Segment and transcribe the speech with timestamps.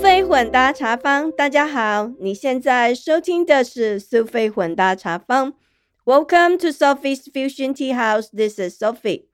[0.00, 5.52] 菲混搭茶坊，大家好，你现在收听的是苏菲混搭茶坊。
[6.06, 8.30] Welcome to Sophie's Fusion Tea House.
[8.34, 9.26] This is Sophie.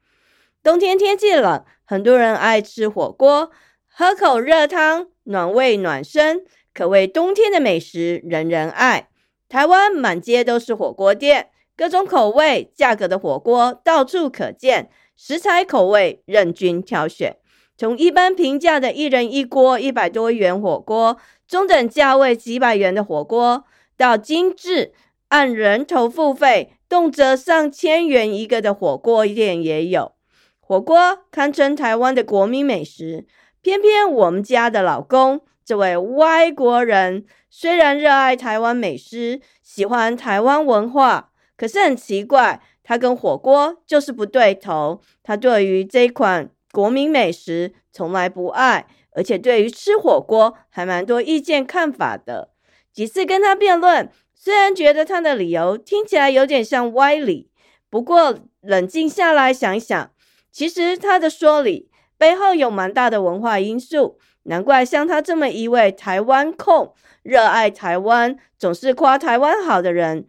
[0.64, 3.52] 冬天天气冷，很多人爱吃火锅，
[3.86, 6.44] 喝口热汤，暖胃暖身，
[6.74, 9.08] 可谓冬天的美食，人人爱。
[9.48, 17.36] 台湾满街都是火锅店，各种口味、价格的火锅到处可见，食材口味任君挑选。
[17.78, 23.64] 从一般平价的一人一锅一百多元火锅，中等价位几百元的火锅，
[23.98, 24.94] 到精致
[25.28, 30.12] 按人头付费，动辄上千元一个的火锅店也有。
[30.58, 33.26] 火锅堪称台湾的国民美食，
[33.60, 45.02] 偏偏我们家的老公这位外国人，虽然热爱台湾美食，喜欢台湾文化，可是很奇怪，他跟火锅就是不对头。
[45.22, 46.48] 他对于这款。
[46.76, 52.50] 国民美食从来不爱，而且对于吃火锅还蛮多意见看法的。
[52.92, 57.48] 几次跟他辩论，虽然觉得他的理由听起来有点像歪理，
[57.88, 60.10] 不过冷静下来想一想，
[60.52, 61.88] 其实他的说理
[62.18, 64.18] 背后有蛮大的文化因素。
[64.42, 70.28] 难怪像他这么一位台湾控，热爱台湾，总是夸台湾好的人，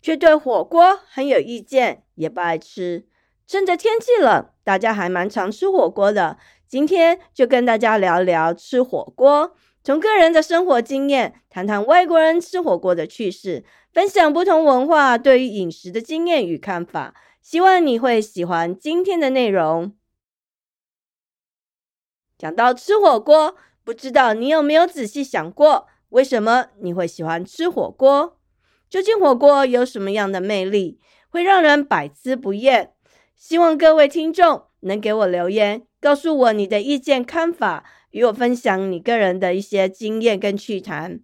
[0.00, 3.04] 却对火锅很有意见，也不爱吃。
[3.48, 6.36] 趁着天气冷，大家还蛮常吃火锅的。
[6.68, 17.14] 今天就跟大家聊聊吃火锅，从个人的生活经验谈谈外国人吃火锅的趣事，分享不同文化对于饮食的经验与看法。
[17.40, 19.96] 希望你会喜欢今天的内容。
[22.36, 28.38] 讲到吃火锅，不知道你有没有仔细想过，为什么你会喜欢吃火锅？
[28.90, 32.92] 究竟火锅有什么样的魅力，会让人百吃不厌？
[33.38, 41.20] 希望各位听众能给我留言，告诉我你的意见看法，与我分享你个人的一些经验跟趣谈。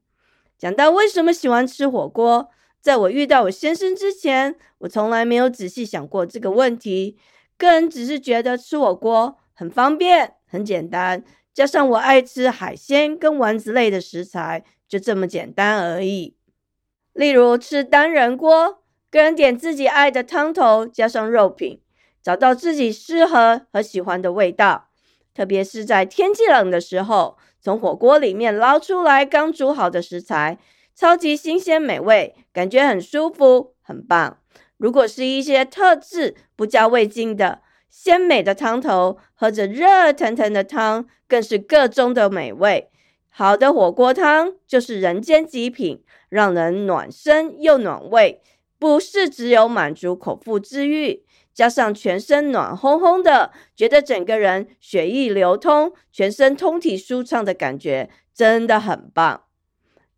[0.57, 2.49] 讲到为什么喜欢吃火锅，
[2.81, 7.19] 在我遇到我先生之前，我从来没有仔细想过这个问题。
[7.59, 16.37] 个人只是觉得吃火锅很方便、很简单，加上我爱吃海鲜跟丸子类的食材，就这么简单而已。
[17.13, 18.79] 例如吃单人锅，
[19.11, 21.81] 个人点自己爱的汤头，加上肉品。
[22.25, 24.89] 找到自己适合和喜欢的味道，
[25.35, 30.59] 特别是在天气冷的时候，从火锅里面捞出来刚煮好的食材，
[30.95, 34.39] 超级新鲜美味，感觉很舒服，很棒。
[34.79, 42.89] 如果是一些特制不加味精的鲜美的汤头，喝着热腾腾的汤，更是个中的美味。
[43.29, 48.41] 好的火锅汤就是人间极品，让人暖身又暖胃，
[48.79, 51.25] 不是只有满足口腹之欲。
[51.53, 59.45] 加上全身暖烘烘的，觉得整个人血液流通，全身通体舒畅的感觉真的很棒。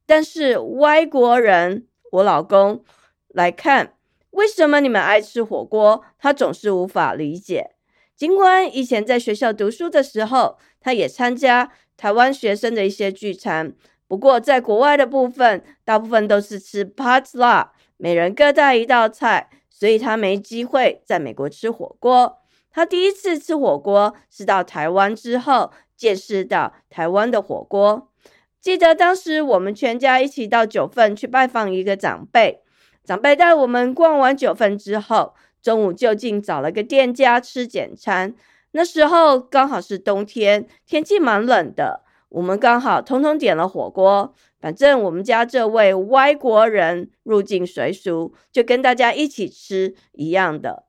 [0.06, 2.82] 但是外国人，我老公
[3.28, 3.92] 来看，
[4.30, 6.02] 为什么你们爱吃火锅？
[6.18, 7.72] 他总是无法理解。
[8.16, 13.74] 尽管以前在学校读书的时候，他也参加台湾学生的一些聚餐，
[14.08, 19.50] 不过在国外的部分，大部分都是吃 potluck，每人各带一道菜。
[19.78, 22.38] 所以他没机会在美国吃火锅。
[22.72, 28.10] 他第一次吃火锅是到台湾之后见识到台湾的火锅。
[28.58, 32.62] 记得当时我们全家一起到九份去拜访一个长辈，
[33.04, 38.34] 长辈带我们逛完九份之后，中午就近找了个店家吃简餐。
[38.70, 44.34] 那时候刚好是冬天，天气蛮冷的，我们刚好通通点了火锅。
[44.58, 50.84] 反正我们家这位外国人入境随俗，就跟大家一起吃一样的。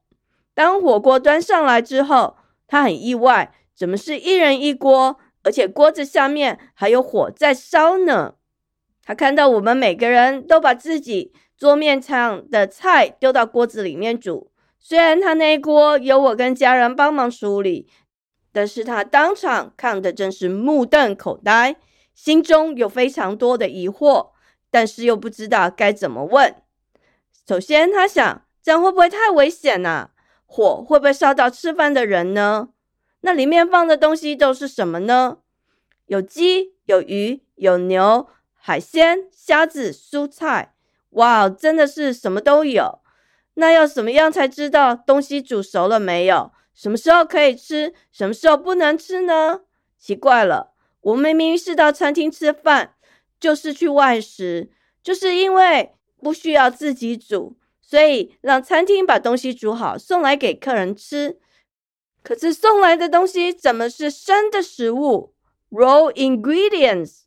[0.56, 8.36] 当火锅端上来之后，他很意外，怎么是一人一锅，而且锅子下面还有火在烧呢？
[9.04, 17.88] 他看到我们每个人都把自己桌面上的菜丢到锅子里面煮，虽然他那一锅有我跟家人帮忙处理，
[18.58, 21.76] 但是他当场看的真是目瞪口呆。
[22.16, 24.30] 心中有非常多的疑惑，
[24.72, 26.56] 但是又不知道该怎么问。
[27.48, 30.10] 首先，他想，这样会不会太危险呢？
[30.48, 32.70] 火会不会烧到吃饭的人呢？
[33.22, 35.38] 那里面放的东西都是什么呢？
[36.08, 40.74] 有鸡、有鱼、有牛、海鲜、虾子、蔬菜，
[41.12, 43.02] 哇，真的是什么都有。
[43.54, 46.52] 那要怎么样才知道东西煮熟了没有？
[46.78, 49.62] 什么时候可以吃，什么时候不能吃呢？
[49.98, 50.76] 奇怪了。
[51.02, 52.94] 我明明是到餐厅吃饭，
[53.40, 54.70] 就是去外食，
[55.02, 61.40] 就是因为不需要自己煮，所以让餐厅把东西煮好送来给客人吃。
[62.22, 65.34] 可是送来的东西怎么是生的食物
[65.72, 67.22] ？Raw ingredients，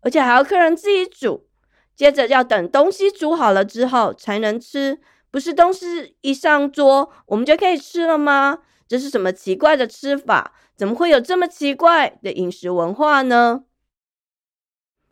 [0.00, 1.46] 而且还要客人自己煮，
[1.94, 5.00] 接着要等东西煮好了之后才能吃。
[5.30, 8.60] 不是东西一上桌我们就可以吃了吗？
[8.88, 10.52] 这是什么奇怪的吃法？
[10.76, 13.64] 怎么会有这么奇怪的饮食文化呢？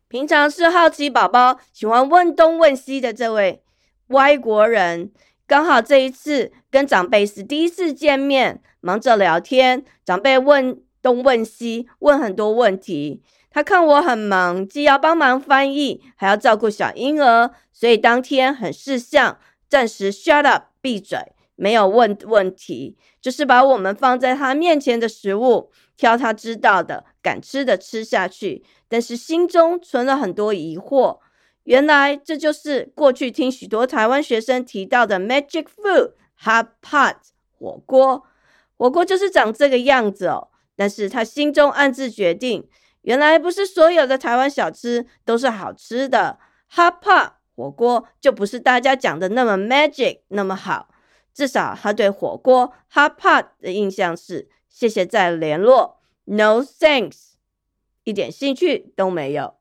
[0.09, 3.63] 平常是好奇宝宝，喜欢问东问西的这位
[4.09, 5.13] 外国人，
[5.47, 13.23] 刚好这一次跟长辈是第一次见面，忙着聊天，长辈问东问西，问很多问题。
[13.51, 19.39] 他看我很忙，既要帮忙翻译，还要照顾小婴儿，所以当天很识相。
[19.69, 21.19] 暂时 shut up，闭嘴，
[21.57, 28.65] 没有问问题，就是把我们放在他面前的食物挑他知道的、敢吃的吃下去。
[28.89, 31.19] 但是心中存了很多疑惑，
[31.65, 37.17] 原来这就是过去听许多台湾学生提到的 magic food，hot pot
[37.59, 38.25] 火锅。
[38.77, 40.49] 火锅就是长这个样子哦。
[40.77, 42.69] 但是他心中暗自决定，
[43.03, 46.39] 原来不是所有的台湾小吃都是好吃的
[46.73, 47.33] ，hot pot。
[47.59, 50.91] 火锅就不是大家讲的那么 magic 那么好，
[51.35, 57.33] 至少他对火锅 hot pot 的印象是谢谢再联络，no thanks，
[58.05, 59.55] 一点兴趣都没有。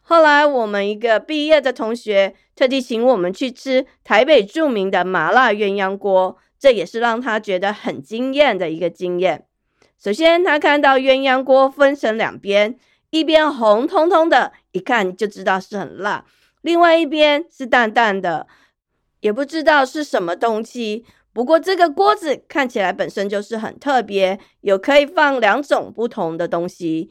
[0.00, 9.46] 后来我们一个毕业的同学特地请我们去吃台北著名的麻辣鸳鸯锅，这也是让他觉得很惊艳的一个经验。
[9.96, 12.76] 首先他看到鸳鸯锅分成两边。
[13.14, 16.24] 一边红彤彤的，一看就知道是很辣；
[16.62, 18.46] 另外一边是淡淡的，
[19.20, 21.04] 也不知道是什么东西。
[21.32, 27.10] 不过这个锅子看起来本身就是很特别，有可以放两种不同的东西。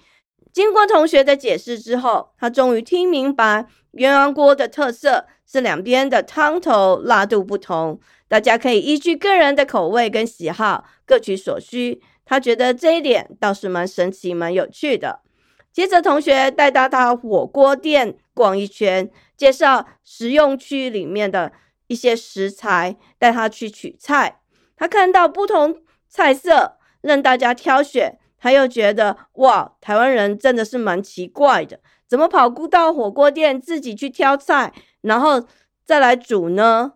[0.53, 12.01] 经过同学的解释之后，他终于听明白鸳鸯锅的特色是两边的汤头辣度不同，大家可以依据个人的口味跟喜好各取所需。
[12.25, 15.21] 他觉得这一点倒是蛮神奇、蛮有趣的。
[15.71, 21.53] 接着，同学带到火锅店逛一圈，介绍食用区里面的
[21.87, 24.41] 一些食材，带他去取菜。
[24.75, 28.17] 他看到不同菜色，任大家挑选。
[28.37, 35.45] 他又觉得，哇，台湾人真的是蛮奇怪的，怎么跑不到火锅店自己去挑菜，然后
[35.85, 36.93] 再来煮呢？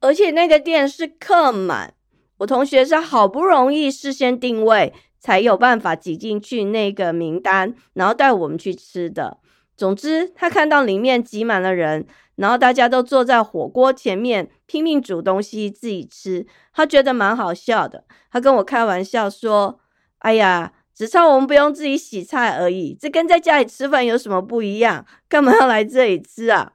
[0.00, 1.92] 而且那个店是客满，
[2.38, 4.94] 我同学是好不容易事先定位。
[5.18, 9.38] 才有办法挤进去那个名单，然后带我们去吃的。
[9.76, 18.04] 总之，他看到里面挤满了人，然后大家都坐在火锅前面拼命煮东西自己吃，他觉得蛮好笑的。
[18.30, 19.78] 他跟我开玩笑说
[20.20, 25.04] ：“哎呀，只差我们不用自己洗菜而已，这跟在家里吃饭有什么不一样？
[25.28, 26.72] 干嘛要来这里吃啊？”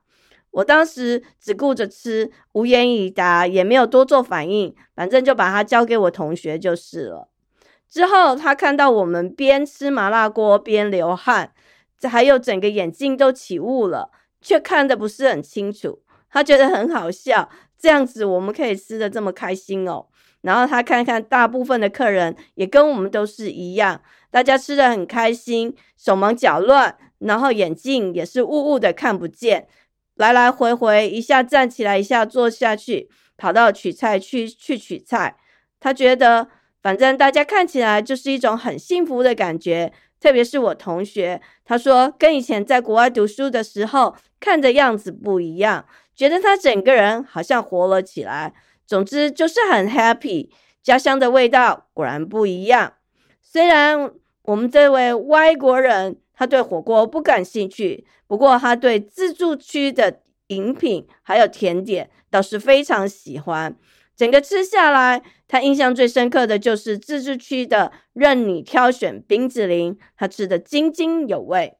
[0.51, 7.30] 我当时只顾着吃，无言以答，也没有多做反应，反正就把它交给我同学就是了。
[7.91, 11.51] 之后，他看到我们边吃麻辣锅边流汗，
[11.99, 16.01] 这还有整个眼睛都起雾了，却看得不是很清楚。
[16.29, 20.07] 他觉得很好笑，这样子我们可以吃的这么开心哦。
[20.39, 24.01] 然后他看看大部分的客人也跟我们都是一样，
[24.31, 29.67] 大家吃的很开心，手忙脚乱，然后眼镜也是雾雾的看不见，
[30.15, 35.35] 来来回回一下站起来，一下坐下去，跑到取菜区去取菜。
[35.81, 36.47] 他觉得。
[36.81, 45.85] 反正大家看起来就是一种很幸福的感觉，特别是我同学，他说跟以前在国外读书的时候看的样子不一样，
[46.15, 48.53] 觉得他整个人好像活了起来。
[48.87, 50.49] 总之就是很 happy，
[50.81, 52.93] 家乡的味道果然不一样。
[53.41, 54.11] 虽然
[54.43, 63.75] 我们这位外国人他对火锅不感兴趣，不过他对自助区的饮品还有甜点倒是非常喜欢。
[64.15, 71.77] 整个吃下来，他印象最深刻的就是自治区的任你挑选冰淇淋，他吃的津津有味。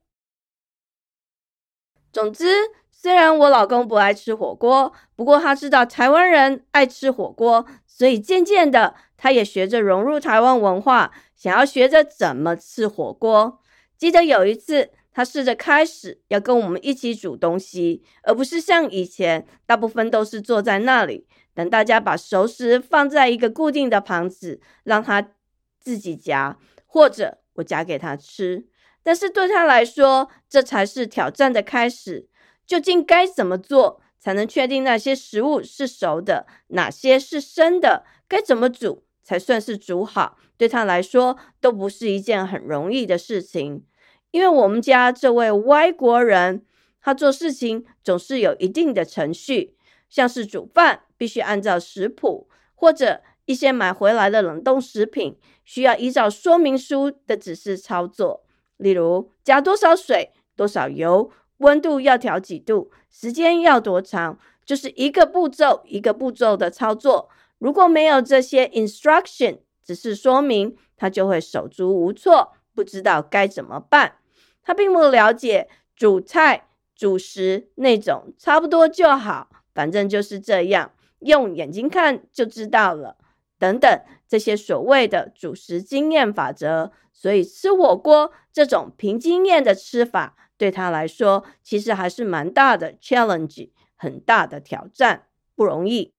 [2.12, 2.46] 总之，
[2.92, 13.60] 虽然我老公不爱吃火锅，不过他知道台湾人爱吃火锅，所以渐渐的，他也学着融入台湾文化，想要学着怎么吃火锅。
[13.98, 21.28] 记得有一次，他试着开始要跟我们一起煮东西，而不是像以前大部分都是坐在那里。
[21.54, 25.32] 等大家把熟食放在一个固定的盘子，让他
[25.80, 28.68] 自己夹，或者我夹给他吃。
[29.04, 32.30] 但是对他来说，这才是挑战的开始。
[32.66, 38.06] 究竟该怎么做才能确定那些食物是熟的，哪些是生的？
[38.28, 40.38] 该怎么煮才算是煮好？
[40.56, 43.84] 对他来说，都不是一件很容易的事情。
[44.30, 46.66] 因为我们家这位外国人，
[47.02, 49.76] 他做事情总是有一定的程序。
[50.12, 58.44] 像是煮饭必须按照食谱，或者一些买回来的冷冻食品需要依照说明书的指示操作。
[58.78, 67.30] 例如加多少水、多少油、温度要调几度、时间要多长，就是一个步骤一个步骤的操作。
[67.58, 74.16] 如果没有这些 instruction，只是说明，他就会手足无措，不知道该怎么办。
[74.64, 83.18] 他并不了解煮菜、煮食那种差不多就好，反正就是这样，用眼睛看就知道了。
[83.58, 96.14] 等等，这些所谓的主食经验法则，所以吃火锅这种凭经验的吃法，对他来说其实还是蛮大的 challenge，很大的挑战，不容易。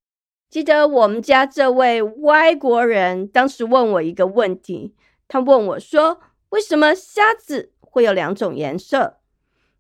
[0.48, 4.94] 记得我们家这位外国人当时问我一个问题，
[5.26, 9.18] 他问我说：“为什么虾子会有两种颜色？”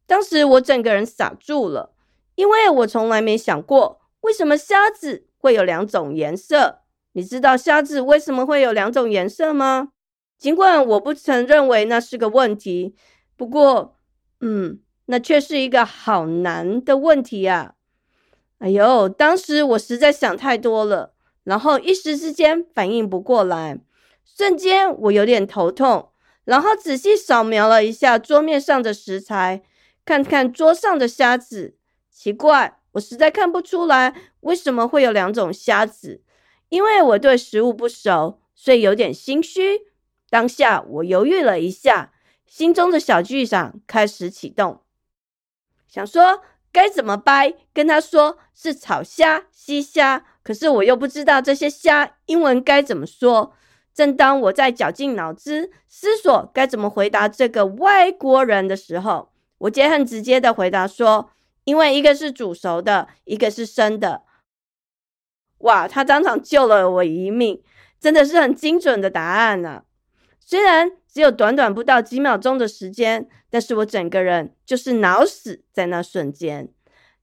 [0.06, 1.94] 当时我整个人傻住了，
[2.34, 6.80] 因为我从来没想过为什么虾子会有两种颜色。
[7.12, 9.90] 你知道虾子为什么会有两种颜色吗？
[10.38, 12.96] 尽管我不曾认为那是个问题，
[13.36, 13.98] 不过，
[14.40, 17.74] 嗯，那却是一个好难的问题呀！
[18.58, 23.78] 哎呦，当时我实在想太多了，然后一时之间反应不过来，
[24.24, 26.10] 瞬间我有点头痛，
[26.44, 29.62] 然后仔细扫描了一下桌面上的食材，
[30.04, 31.76] 看看桌上的虾子，
[32.12, 36.22] 奇怪，我实在看不出来为什么会有两种虾子。
[36.68, 39.80] 因为我对食物不熟，所以有点心虚。
[40.30, 42.12] 当下我犹豫了一下，
[42.46, 44.80] 心中的小剧场开始启动，
[45.88, 46.40] 想说
[46.70, 53.52] 该怎么掰，跟他说是炒虾、西虾，可是我又不知道这些虾英文该怎么说。
[53.92, 61.30] 正当我在绞尽脑汁思索该怎么回答这个外国人的时候，我姐很直接的回答说
[61.64, 64.22] ：“因为一个是煮熟的，一个是生的。”
[65.58, 67.62] 哇，他当场救了我一命，
[68.00, 69.84] 真的是很精准的答案呢。
[70.40, 76.68] 虽然只有短短不到几秒钟的时间，但是我整个人就是脑死在那瞬间。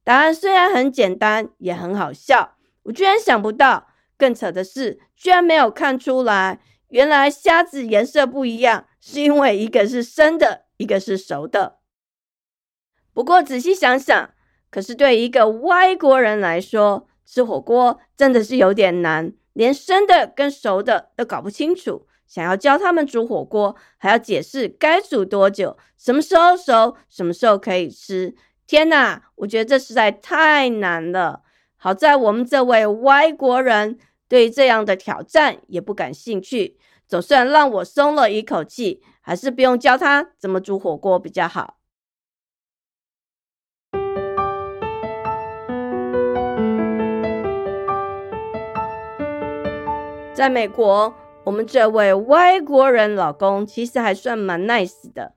[0.06, 3.88] 答案虽然很简单，也很好笑，我居然想不到。
[4.18, 11.79] 更扯的是，居然没有看出来，原来虾子颜色不一样，是因为一个是生的，一个是熟的。
[13.14, 14.30] 不过仔细想想，
[14.70, 22.08] 可是对一个外国人来说，吃火锅真的是有点难，连生的跟熟的都搞不清楚。
[22.28, 28.36] 想要教他们煮火锅，还要解释该煮多久，什么时候熟，什么时候可以吃。
[28.68, 31.42] 天哪，我觉得这实在太难了。
[31.76, 33.98] 好在我们这位外国人
[34.28, 39.02] 对这样的挑战也不感兴趣，总算让我松了一口气。
[39.22, 41.79] 还是不用教他怎么煮火锅比较好。
[50.40, 55.34] 在美国，我们这位外国人老公其实还算蛮 nice 的。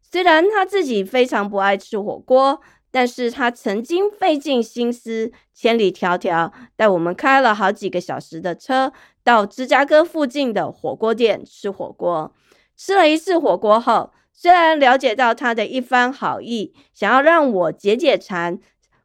[0.00, 12.32] 虽然他自己非常不爱吃火锅，但是他曾经费尽心思，千里迢迢带我们开了好几个小时的车，到芝加哥附近的火锅店吃火锅。
[12.74, 18.58] 吃了一次火锅后，虽然了解到他的一番好意，想要让我解解馋，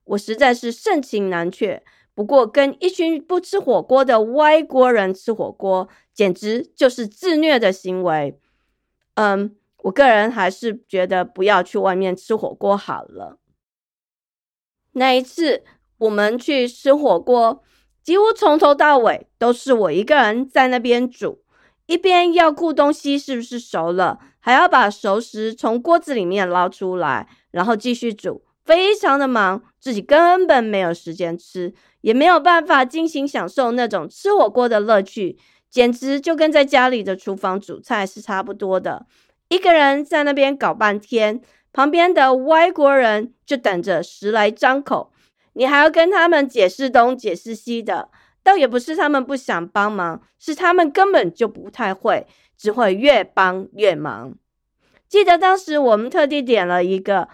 [0.06, 1.84] 我实在是盛情难却。
[2.14, 8.38] 不过，跟一群不吃火锅的外国人吃火锅，简直就是自虐的行为。
[9.16, 13.40] 嗯，我个人还是觉得不要去外面吃火锅好了。
[14.94, 15.64] 那一次
[15.98, 17.64] 我们去吃火锅，
[18.04, 21.44] 几乎从头到尾都是我一个人在那边煮，
[21.86, 31.74] 一边要顾东西是不是熟了，还要把熟食从锅子里面捞出来，然后继续煮，非常的忙，自己根本没有时间吃。
[32.02, 35.38] 也没有办法尽情享受那种吃火锅的乐趣，
[35.70, 39.06] 简直就跟在家里的厨房煮菜是差不多的。
[39.50, 41.40] 一个人在那边搞半天，
[41.72, 45.12] 旁边的外国人就等着食来张口，
[45.54, 48.10] 你还要跟他们解释东解释西的。
[48.44, 52.26] 倒也不是他们不想帮忙，是他们根本就不太会，
[52.58, 54.34] 只会越帮越忙。
[55.08, 57.28] 记得当时我们特地点了一个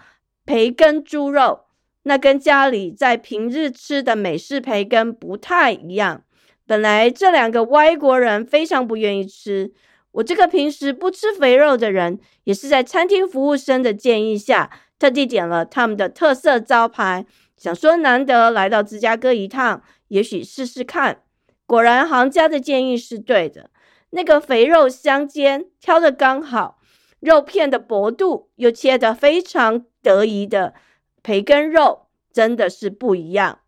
[0.48, 1.66] 培根猪肉。
[2.04, 6.22] 那跟家里在平日吃的美式培根不太一样。
[6.66, 9.74] 本来这两个外国人非常不愿意吃，
[10.12, 17.26] 我这个平时不吃肥肉的人，也是在餐厅服务生的建议下，特地点了他们的特色招牌，
[17.58, 21.20] 想说难得来到芝加哥一趟，也许试试看。
[21.66, 23.68] 果然行家的建议是对的，
[24.10, 26.77] 那个肥肉相间，挑的刚好，
[27.20, 30.74] 肉片的薄度又切得非常得宜的。
[31.22, 33.60] 培根肉真的是不一样，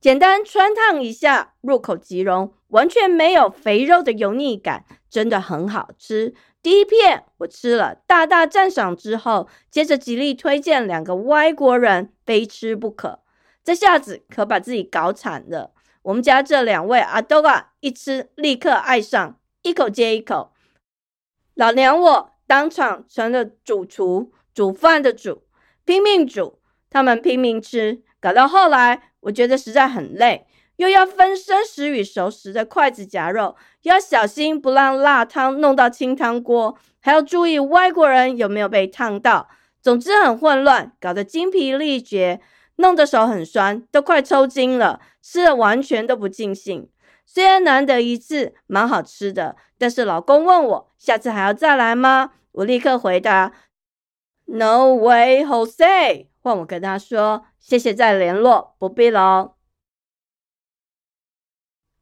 [0.00, 6.34] 简单穿烫一下，入口即溶，完全没有肥肉的油腻感，真的很好吃。
[6.62, 13.20] 第一片我吃了，大大赞赏之后，接着极力推荐两个外国人非吃不可。
[13.64, 15.72] 这下子可把自己搞惨了。
[16.02, 20.52] 我们家这两位阿多啊，一吃立刻爱上，一口接一口。
[21.54, 25.44] 老娘我当场成了主厨，煮饭的主，
[25.84, 26.58] 拼命煮，
[26.90, 30.48] 他们拼命吃，搞到后来，我觉得实在很累。
[30.74, 39.48] 又要分生食与熟食的筷子夹肉，要小心不让辣汤弄到清汤锅，还要注意外国人有没有被烫到。
[39.80, 42.40] 总之很混乱，搞得精疲力竭，
[42.76, 44.98] 弄得手很酸，都快抽筋了。
[45.22, 46.88] 吃的完全都不尽兴。
[47.32, 52.32] 虽然难得一次，蛮好吃的，但是老公问我下次还要再来吗？
[52.50, 53.52] 我立刻回答
[54.46, 56.26] ：No way, Jose。
[56.40, 59.54] 换我跟他说谢谢再联络，不必喽。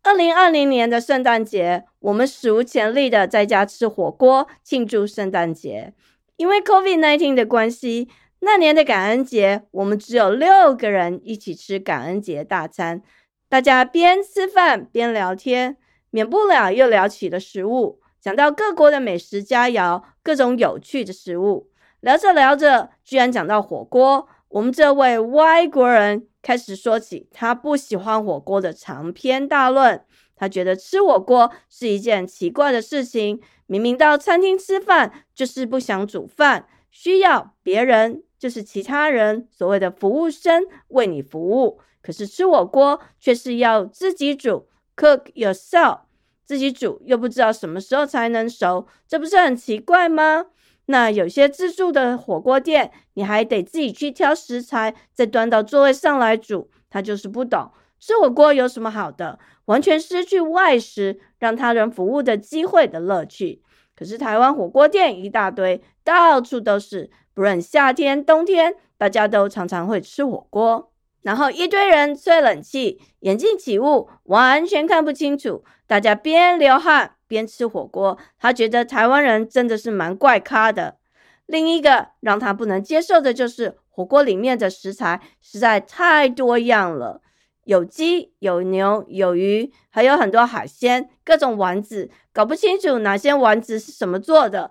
[0.02, 5.92] 二零二零年的圣诞节，我们史无前例的在家吃火锅庆祝圣诞节。
[6.38, 8.08] 因为 COVID-19 的关系，
[8.38, 13.02] 那年的感恩节，我们只有六个人一起吃感恩节大餐。
[13.48, 15.78] 大家边吃饭边聊天，
[16.10, 21.70] 免不了又聊起了食物，讲到各国的美食佳肴，各种有趣的食物。
[22.00, 24.28] 聊着聊着，居然讲到火锅。
[24.48, 26.26] 我们这位外国人。
[26.40, 30.02] 开始说起他不喜欢火锅的长篇大论。
[30.36, 33.40] 他觉得吃火锅是一件奇怪的事情。
[33.66, 41.80] 明明到餐厅吃饭就是不想煮饭，需要别人，就是其他人，所谓的服务生为你服务。
[42.02, 46.00] 可是吃火锅却是要自己煮，cook yourself，
[46.44, 50.46] 自己煮又不知道什么时候才能熟，这不是很奇怪吗？
[50.86, 56.70] 那有些自助的火锅店，你还得自己去挑食材，再端到座位上来煮。
[56.88, 63.62] 他就是不懂吃火锅有什么好的，完全失去外食让他人服务的机会的乐趣。
[63.94, 70.90] 可是台湾火锅店一大堆，到处都是，不论夏天冬天，大家都常常会吃火锅。
[71.28, 75.62] 然后一堆人吹冷气，眼镜起雾，完全看不清楚。
[75.86, 77.16] 大家边流汗。
[77.26, 80.96] 边吃火锅，他觉得台湾人真的是蛮怪咖的。
[81.44, 87.20] 另一个让他不能接受的就是火锅里面的食材实在太多样了，
[87.64, 94.70] 有鸡、有牛、有鱼，还有很多海鲜，各种丸子，搞不清楚哪些丸子是什么做的。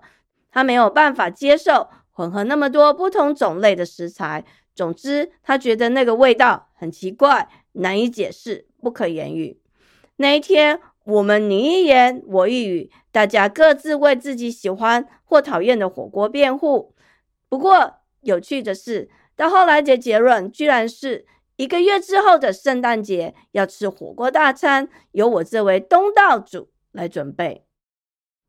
[0.50, 4.44] 他没有办法接受混合那么多不同种类的食材。
[4.78, 9.60] 总之，他觉得那个味道很奇怪，难以解释，不可言喻。
[10.16, 10.80] 那一天。
[11.08, 16.94] 我们你一言我一语，大家各自为自己喜欢或讨厌的火锅辩护。
[17.48, 21.24] 不过有趣的是，到后来的结论居然是
[21.56, 27.64] 一个月之后的圣诞节要吃火锅大餐，由我这位东道主来准备。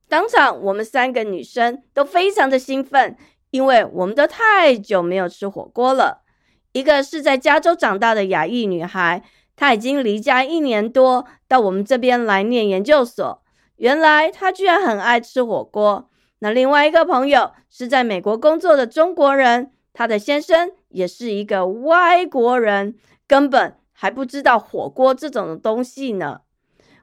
[0.09, 3.15] 当场我们三个女生都非常的兴奋，
[3.51, 6.23] 因为我们都太久没有吃火锅了。
[6.71, 9.23] 一个是在加州长大的亚裔女孩。
[9.55, 13.43] 她已经离家一年多，到我们这边来念研究所。
[13.75, 16.09] 原来他居然很爱吃火锅。
[16.39, 22.95] 那另外一个朋友是在美国工作的中国人，他的先生也是一个外国人，
[23.27, 26.39] 根本还不知道火锅这种东西呢。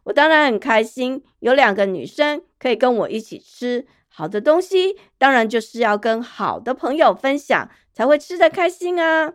[0.04, 3.86] 我当然很开心，有两个女生可以跟我一起吃
[4.18, 9.34] 好的东西，当然就是要跟好的朋友分享，才会吃得开心啊。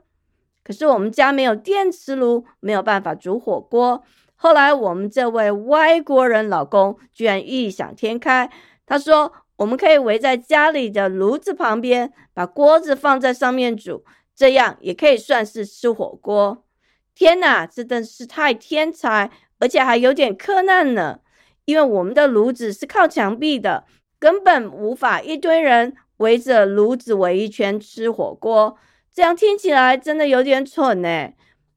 [0.64, 4.04] 可是我们家没有电磁炉，没有办法煮火锅。
[4.34, 8.50] 后来我们这位外国人老公居然异想天开，
[8.88, 14.04] 他说我们可以围在家里的炉子旁边，把锅子放在上面煮，
[14.36, 16.66] 这样也可以算是吃火锅。
[17.14, 21.20] 天哪，真是太天才，而且还有点困难呢。
[21.66, 23.86] 因为我们的炉子是靠墙壁的，
[24.22, 28.78] 根本无法一堆人围着炉子围一圈吃火锅。
[29.12, 31.34] 这样听起来真的有点蠢呢。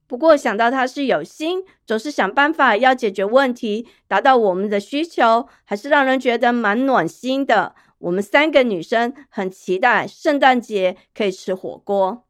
[0.07, 7.75] 不过想到他是有心，总是想办法要解决问题，达到我们的需求，还是让人觉得蛮暖心的。
[7.97, 12.27] 我们三个女生很期待圣诞节可以吃火锅。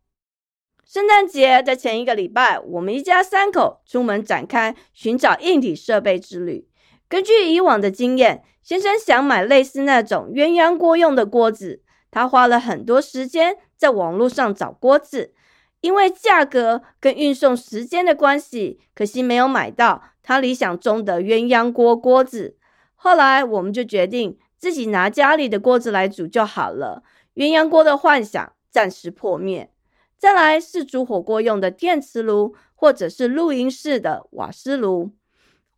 [0.86, 6.68] 圣诞节的前一个礼拜，我们一家三口出门展开寻找硬体设备之旅。
[7.08, 13.58] 根据以往的经验，先生想买类似那种鸳鸯锅用的锅子，他花了很多时间。
[13.76, 15.34] 在网络上找锅子，
[15.82, 22.56] 因为价格跟运送时间的关系，可惜没有买到他理想中的鸳鸯锅锅子。
[22.94, 27.02] 后来我们就决定自己拿家里的锅子来煮就好了，
[27.34, 29.70] 鸳鸯锅的幻想暂时破灭。
[30.16, 35.10] 再来是煮火锅用的电磁炉，或者是露营式的瓦斯炉。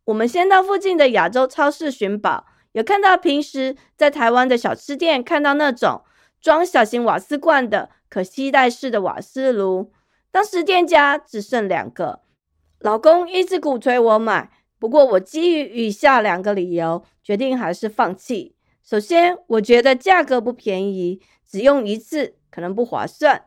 [0.07, 6.01] 我们先到附近的亚洲超市寻宝，有看到平时在台湾的小吃店看到那种
[6.39, 9.91] 装小型瓦斯罐的可携带式的瓦斯炉，
[10.31, 12.21] 当时店家只剩两个，
[12.79, 18.55] 老公一直鼓吹我买，不过我基于以下两个理由，决定还是放弃。
[18.81, 23.43] 首先，我觉得价格不便宜，只用一次可能不划算。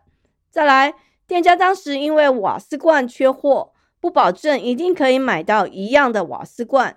[0.50, 0.92] 再来，
[1.26, 6.96] 店家当时因为瓦斯罐缺货，不保证一定可以买到一样的瓦斯罐。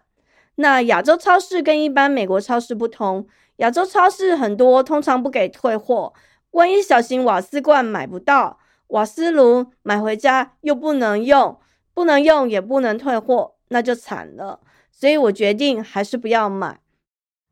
[0.56, 6.14] 那亚洲超市跟一般美国超市不同，亚洲超市很多通常不给退货。
[6.52, 11.60] 万一小型瓦斯罐买不到，瓦斯炉买回家又不能用，
[11.94, 14.60] 不能用也不能退货，那就惨了。
[14.92, 16.80] 所以我决定还是不要买。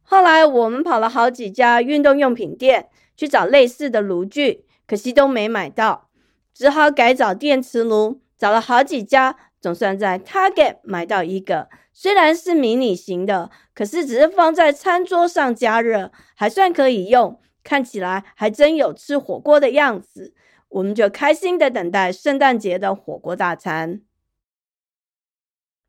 [0.03, 6.09] 后来我们跑了好几家运动用品店去找类似的炉具，可惜都没买到，
[6.53, 8.21] 只好改找电磁炉。
[8.41, 20.33] 找了好几家，总算在 Target 买到一个，虽然是迷你型的，可是只是放在餐桌上加热，还算可以用，看起来还真有吃火锅的样子。
[20.69, 24.01] 我们就开心的等待圣诞节的火锅大餐。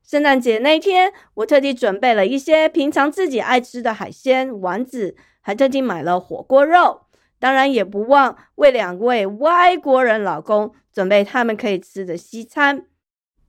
[0.06, 7.01] 圣诞节那天，我特地准备了一些平常自己爱吃的海鲜丸子，还特地买了火锅肉。
[7.42, 12.84] 当然，也不忘为两位外国人老公准备他们可以吃的西餐。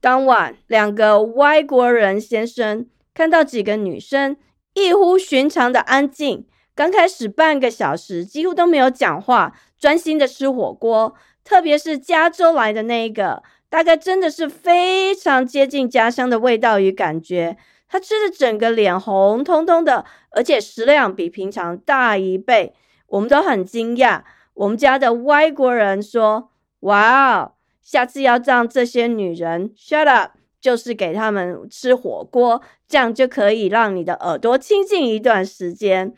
[0.00, 4.36] 当晚，两个外国人先生看到几个女生
[4.72, 11.14] 异乎寻常的安静，刚开始半个小时几乎都没有讲话，专心的吃火锅。
[11.44, 13.44] 特别是加州来的那一个。
[13.68, 17.56] 大概真的是非常接近家乡的味道与感觉。
[17.88, 22.74] 他吃的整个脸红彤彤的，而且食量比平常大一倍，
[23.14, 24.22] 我们都很惊讶。
[24.54, 26.50] 我们家的外国人说
[26.80, 36.12] ：“哇哦，下次要让这些女人 shut up，就是给他们吃火锅，这样就可以让你的耳朵清静一段时间。”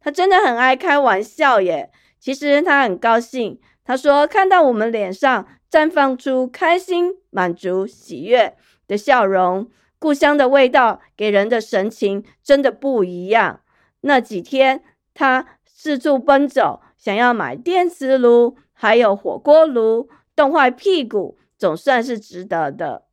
[0.00, 1.90] 他真的很爱开玩笑耶。
[2.18, 5.46] 其实他很高兴，他说看到我们脸上。
[5.70, 8.56] 绽放出开心、满足、喜悦
[8.88, 13.60] 的笑容，故乡的味道给人的神情真的不一样。
[14.00, 14.82] 那几天，
[15.14, 15.46] 他
[15.82, 23.06] 四处奔走，想要买电磁炉，还有火锅炉，冻坏屁股，总算是值得的。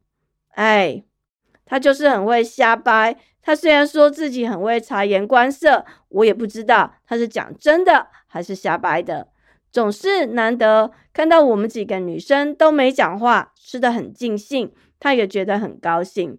[0.49, 1.01] 哎，
[1.63, 3.17] 他就是很会瞎掰。
[3.41, 9.29] 他虽然说自己很会察言观色，我也不知道他是讲真的还是瞎掰的。
[9.71, 16.37] 总是难得看到我们几个女生都没讲话，吃的很尽兴，他也觉得很高兴。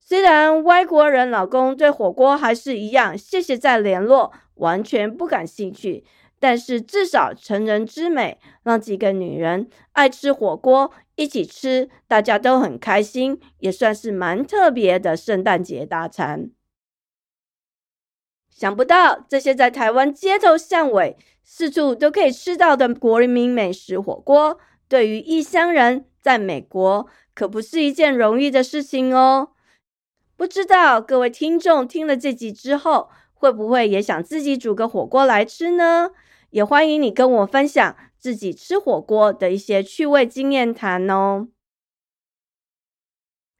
[0.00, 6.04] 虽然外国人老公对火锅还是一样，谢谢再联络，完全不感兴趣，
[6.38, 16.50] 但是至少成人之美，让几个女人爱吃火锅，一起吃，大家都很开心，也算是蛮特别的圣诞节大餐。
[18.50, 29.50] 想不到这些在台湾街头巷尾四处都可以吃到的国民美食火锅，对于异乡人在美国可不是一件容易的事情哦。
[30.36, 36.10] 不知道各位听众听了这集之后，会不会也想自己煮个火锅来吃呢？
[36.50, 41.48] 也欢迎你跟我分享自己吃火锅的一些趣味经验谈哦。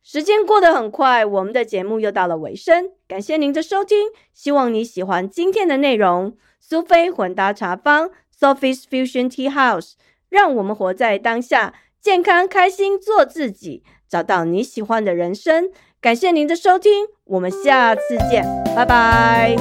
[0.03, 2.93] 时间过得很快，我们的节目又到了尾声。
[3.07, 6.37] 感谢您的收听，希望你喜欢今天的内容。
[6.61, 9.93] 苏菲混搭茶坊 （Sophie's Fusion Tea House），
[10.29, 15.71] 让我们活在当下，健康开心，做自己，找到你喜欢的人生。
[16.01, 18.45] 感谢您的收听，我们下次见，
[18.77, 19.57] 拜拜。